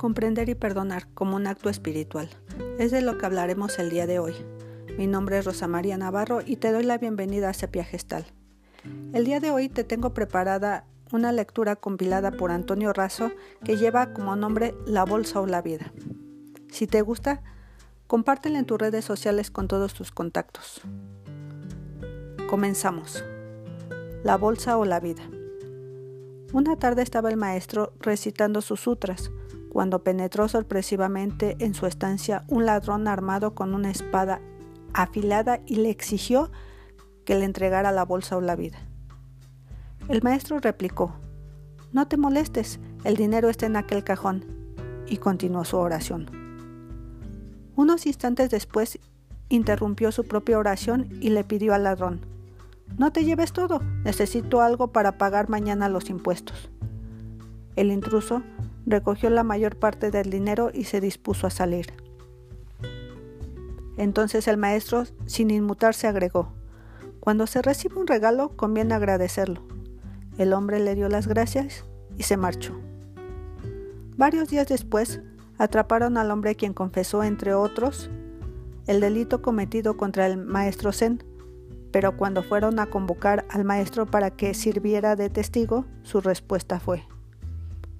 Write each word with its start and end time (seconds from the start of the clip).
Comprender 0.00 0.48
y 0.48 0.54
perdonar 0.54 1.08
como 1.12 1.36
un 1.36 1.46
acto 1.46 1.68
espiritual. 1.68 2.30
Es 2.78 2.90
de 2.90 3.02
lo 3.02 3.18
que 3.18 3.26
hablaremos 3.26 3.78
el 3.78 3.90
día 3.90 4.06
de 4.06 4.18
hoy. 4.18 4.34
Mi 4.96 5.06
nombre 5.06 5.36
es 5.36 5.44
Rosa 5.44 5.68
María 5.68 5.98
Navarro 5.98 6.40
y 6.40 6.56
te 6.56 6.72
doy 6.72 6.84
la 6.84 6.96
bienvenida 6.96 7.50
a 7.50 7.52
Sepia 7.52 7.84
Gestal. 7.84 8.24
El 9.12 9.26
día 9.26 9.40
de 9.40 9.50
hoy 9.50 9.68
te 9.68 9.84
tengo 9.84 10.14
preparada 10.14 10.86
una 11.12 11.32
lectura 11.32 11.76
compilada 11.76 12.30
por 12.30 12.50
Antonio 12.50 12.94
Razo 12.94 13.30
que 13.62 13.76
lleva 13.76 14.14
como 14.14 14.36
nombre 14.36 14.74
La 14.86 15.04
Bolsa 15.04 15.38
o 15.38 15.46
la 15.46 15.60
Vida. 15.60 15.92
Si 16.70 16.86
te 16.86 17.02
gusta, 17.02 17.42
compártela 18.06 18.58
en 18.58 18.64
tus 18.64 18.78
redes 18.78 19.04
sociales 19.04 19.50
con 19.50 19.68
todos 19.68 19.92
tus 19.92 20.12
contactos. 20.12 20.80
Comenzamos. 22.48 23.22
La 24.24 24.38
Bolsa 24.38 24.78
o 24.78 24.86
la 24.86 24.98
Vida. 24.98 25.28
Una 26.54 26.76
tarde 26.76 27.02
estaba 27.02 27.28
el 27.28 27.36
maestro 27.36 27.92
recitando 28.00 28.62
sus 28.62 28.80
sutras 28.80 29.30
cuando 29.70 30.02
penetró 30.02 30.48
sorpresivamente 30.48 31.56
en 31.60 31.74
su 31.74 31.86
estancia 31.86 32.44
un 32.48 32.66
ladrón 32.66 33.08
armado 33.08 33.54
con 33.54 33.72
una 33.72 33.90
espada 33.90 34.40
afilada 34.92 35.60
y 35.64 35.76
le 35.76 35.90
exigió 35.90 36.50
que 37.24 37.36
le 37.36 37.44
entregara 37.44 37.92
la 37.92 38.04
bolsa 38.04 38.36
o 38.36 38.40
la 38.40 38.56
vida. 38.56 38.78
El 40.08 40.22
maestro 40.22 40.58
replicó, 40.58 41.14
No 41.92 42.08
te 42.08 42.16
molestes, 42.16 42.80
el 43.04 43.16
dinero 43.16 43.48
está 43.48 43.66
en 43.66 43.76
aquel 43.76 44.02
cajón, 44.02 44.44
y 45.06 45.18
continuó 45.18 45.64
su 45.64 45.76
oración. 45.76 46.28
Unos 47.76 48.06
instantes 48.06 48.50
después 48.50 48.98
interrumpió 49.48 50.10
su 50.10 50.24
propia 50.24 50.58
oración 50.58 51.08
y 51.20 51.30
le 51.30 51.44
pidió 51.44 51.74
al 51.74 51.84
ladrón, 51.84 52.26
No 52.98 53.12
te 53.12 53.24
lleves 53.24 53.52
todo, 53.52 53.80
necesito 54.04 54.62
algo 54.62 54.88
para 54.88 55.16
pagar 55.16 55.48
mañana 55.48 55.88
los 55.88 56.10
impuestos. 56.10 56.70
El 57.76 57.92
intruso 57.92 58.42
recogió 58.86 59.30
la 59.30 59.44
mayor 59.44 59.76
parte 59.76 60.10
del 60.10 60.30
dinero 60.30 60.70
y 60.72 60.84
se 60.84 61.00
dispuso 61.00 61.46
a 61.46 61.50
salir. 61.50 61.92
Entonces 63.96 64.48
el 64.48 64.56
maestro, 64.56 65.04
sin 65.26 65.50
inmutarse, 65.50 66.06
agregó, 66.06 66.54
Cuando 67.20 67.46
se 67.46 67.60
recibe 67.60 67.96
un 67.96 68.06
regalo, 68.06 68.56
conviene 68.56 68.94
agradecerlo. 68.94 69.62
El 70.38 70.54
hombre 70.54 70.80
le 70.80 70.94
dio 70.94 71.08
las 71.08 71.26
gracias 71.26 71.84
y 72.16 72.22
se 72.22 72.38
marchó. 72.38 72.80
Varios 74.16 74.48
días 74.48 74.66
después, 74.68 75.20
atraparon 75.58 76.16
al 76.16 76.30
hombre 76.30 76.54
quien 76.54 76.72
confesó, 76.72 77.22
entre 77.22 77.52
otros, 77.52 78.10
el 78.86 79.00
delito 79.00 79.42
cometido 79.42 79.98
contra 79.98 80.26
el 80.26 80.38
maestro 80.38 80.92
Zen, 80.92 81.22
pero 81.92 82.16
cuando 82.16 82.42
fueron 82.42 82.78
a 82.78 82.86
convocar 82.86 83.44
al 83.50 83.64
maestro 83.64 84.06
para 84.06 84.30
que 84.30 84.54
sirviera 84.54 85.16
de 85.16 85.28
testigo, 85.28 85.84
su 86.02 86.20
respuesta 86.20 86.80
fue, 86.80 87.04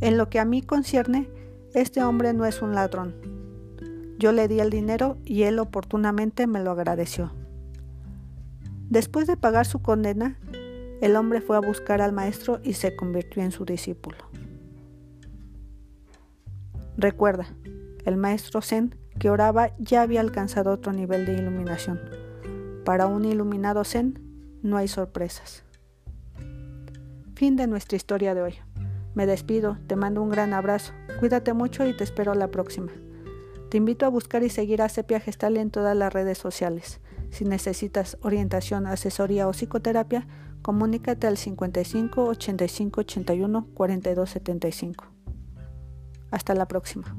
en 0.00 0.16
lo 0.16 0.28
que 0.28 0.38
a 0.40 0.44
mí 0.44 0.62
concierne, 0.62 1.28
este 1.74 2.02
hombre 2.02 2.32
no 2.32 2.46
es 2.46 2.62
un 2.62 2.74
ladrón. 2.74 3.14
Yo 4.18 4.32
le 4.32 4.48
di 4.48 4.60
el 4.60 4.70
dinero 4.70 5.18
y 5.24 5.42
él 5.42 5.58
oportunamente 5.58 6.46
me 6.46 6.62
lo 6.62 6.70
agradeció. 6.70 7.32
Después 8.88 9.26
de 9.26 9.36
pagar 9.36 9.66
su 9.66 9.82
condena, 9.82 10.38
el 11.00 11.16
hombre 11.16 11.40
fue 11.40 11.56
a 11.56 11.60
buscar 11.60 12.00
al 12.00 12.12
maestro 12.12 12.60
y 12.62 12.74
se 12.74 12.94
convirtió 12.94 13.42
en 13.42 13.50
su 13.50 13.64
discípulo. 13.64 14.18
Recuerda, 16.96 17.46
el 18.04 18.16
maestro 18.16 18.62
Zen 18.62 18.94
que 19.18 19.30
oraba 19.30 19.70
ya 19.78 20.02
había 20.02 20.20
alcanzado 20.20 20.70
otro 20.70 20.92
nivel 20.92 21.26
de 21.26 21.34
iluminación. 21.34 22.00
Para 22.84 23.06
un 23.06 23.24
iluminado 23.24 23.84
Zen 23.84 24.20
no 24.62 24.76
hay 24.76 24.88
sorpresas. 24.88 25.64
Fin 27.34 27.56
de 27.56 27.66
nuestra 27.66 27.96
historia 27.96 28.34
de 28.34 28.42
hoy. 28.42 28.54
Me 29.14 29.26
despido, 29.26 29.78
te 29.86 29.96
mando 29.96 30.22
un 30.22 30.30
gran 30.30 30.52
abrazo, 30.52 30.92
cuídate 31.20 31.52
mucho 31.52 31.86
y 31.86 31.96
te 31.96 32.04
espero 32.04 32.34
la 32.34 32.50
próxima. 32.50 32.92
Te 33.70 33.78
invito 33.78 34.06
a 34.06 34.08
buscar 34.08 34.42
y 34.42 34.50
seguir 34.50 34.82
a 34.82 34.88
Sepia 34.88 35.20
Gestal 35.20 35.56
en 35.56 35.70
todas 35.70 35.96
las 35.96 36.12
redes 36.12 36.38
sociales. 36.38 37.00
Si 37.30 37.44
necesitas 37.44 38.18
orientación, 38.22 38.86
asesoría 38.86 39.48
o 39.48 39.52
psicoterapia, 39.52 40.26
comunícate 40.62 41.26
al 41.26 41.36
55 41.36 42.24
85 42.24 43.00
81 43.00 43.66
42 43.74 44.30
75. 44.30 45.04
Hasta 46.30 46.54
la 46.54 46.66
próxima. 46.66 47.16